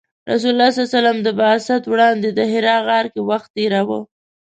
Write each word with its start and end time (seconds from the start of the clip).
رسول 0.29 0.51
الله 0.53 0.69
ﷺ 0.71 1.15
له 1.25 1.31
بعثت 1.41 1.83
وړاندې 1.91 2.29
د 2.37 2.39
حرا 2.51 2.77
غار 2.87 3.05
کې 3.13 3.21
وخت 3.29 3.49
تیراوه. 3.55 3.99